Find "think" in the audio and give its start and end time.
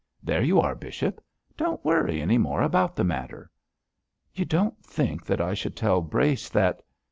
4.83-5.27